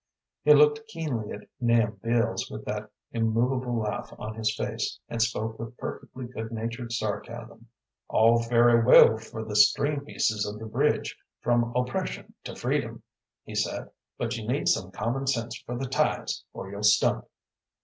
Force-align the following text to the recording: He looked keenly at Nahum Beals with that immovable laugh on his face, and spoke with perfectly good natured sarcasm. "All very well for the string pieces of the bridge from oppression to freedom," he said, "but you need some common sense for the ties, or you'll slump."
He 0.41 0.55
looked 0.55 0.87
keenly 0.87 1.31
at 1.31 1.47
Nahum 1.59 1.99
Beals 2.01 2.49
with 2.49 2.65
that 2.65 2.89
immovable 3.11 3.77
laugh 3.81 4.11
on 4.17 4.33
his 4.33 4.55
face, 4.55 4.99
and 5.07 5.21
spoke 5.21 5.59
with 5.59 5.77
perfectly 5.77 6.25
good 6.25 6.51
natured 6.51 6.91
sarcasm. 6.91 7.67
"All 8.07 8.41
very 8.41 8.83
well 8.83 9.19
for 9.19 9.43
the 9.45 9.55
string 9.55 9.99
pieces 10.01 10.43
of 10.47 10.57
the 10.57 10.65
bridge 10.65 11.15
from 11.41 11.71
oppression 11.75 12.33
to 12.45 12.55
freedom," 12.55 13.03
he 13.43 13.53
said, 13.53 13.91
"but 14.17 14.35
you 14.37 14.47
need 14.47 14.67
some 14.69 14.89
common 14.89 15.27
sense 15.27 15.55
for 15.67 15.77
the 15.77 15.87
ties, 15.87 16.45
or 16.51 16.71
you'll 16.71 16.81
slump." 16.81 17.27